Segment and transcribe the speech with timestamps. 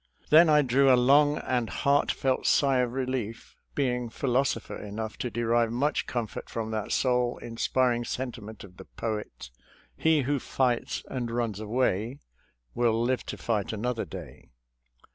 [0.31, 5.71] Then I drew a long and heartfelt sigh of relief, being philosopher enough to derive
[5.71, 9.51] much com fort from that soul inspiring sentiment of the poet,"
[9.95, 12.17] He who fights and runs away
[12.73, 14.49] Will live to fight another day."